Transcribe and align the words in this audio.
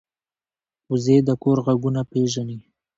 وزې 0.91 1.17
د 1.27 1.29
کور 1.43 1.57
غږونه 1.65 2.01
پېژني 2.11 2.59